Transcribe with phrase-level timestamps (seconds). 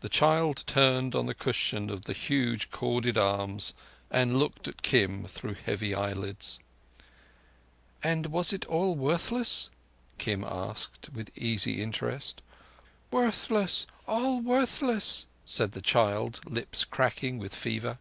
[0.00, 3.72] The child turned on the cushion of the huge corded arms
[4.10, 6.58] and looked at Kim through heavy eyelids.
[8.02, 9.70] "And was it all worthless?"
[10.18, 12.42] Kim asked, with easy interest.
[13.10, 17.96] "All worthless—all worthless," said the child, lips cracking with fever.